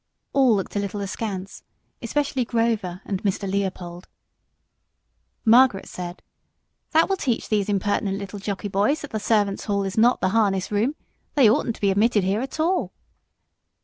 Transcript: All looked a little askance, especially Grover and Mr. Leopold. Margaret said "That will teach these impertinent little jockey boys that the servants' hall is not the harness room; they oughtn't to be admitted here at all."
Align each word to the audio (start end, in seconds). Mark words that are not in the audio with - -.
All 0.33 0.55
looked 0.55 0.75
a 0.75 0.79
little 0.79 0.99
askance, 0.99 1.61
especially 2.01 2.43
Grover 2.43 3.01
and 3.05 3.21
Mr. 3.21 3.47
Leopold. 3.47 4.07
Margaret 5.45 5.87
said 5.87 6.23
"That 6.89 7.07
will 7.07 7.17
teach 7.17 7.49
these 7.49 7.69
impertinent 7.69 8.17
little 8.17 8.39
jockey 8.39 8.67
boys 8.67 9.01
that 9.01 9.11
the 9.11 9.19
servants' 9.19 9.65
hall 9.65 9.83
is 9.83 9.99
not 9.99 10.19
the 10.19 10.29
harness 10.29 10.71
room; 10.71 10.95
they 11.35 11.47
oughtn't 11.47 11.75
to 11.75 11.81
be 11.81 11.91
admitted 11.91 12.23
here 12.23 12.41
at 12.41 12.59
all." 12.59 12.91